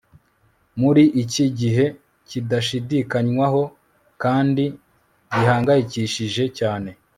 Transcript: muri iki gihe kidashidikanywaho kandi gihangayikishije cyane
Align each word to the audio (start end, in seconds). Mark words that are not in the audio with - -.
muri 0.79 1.03
iki 1.23 1.45
gihe 1.59 1.85
kidashidikanywaho 2.29 3.61
kandi 4.23 4.63
gihangayikishije 5.33 6.43
cyane 6.57 6.89